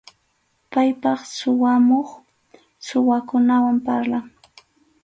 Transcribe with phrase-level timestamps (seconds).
[0.71, 2.07] Paypaq suwamuq,
[2.85, 4.25] suwakunawan parlan.